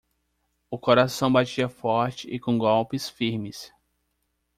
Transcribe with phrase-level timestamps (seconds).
[0.71, 3.71] O coração batia forte e com golpes firmes.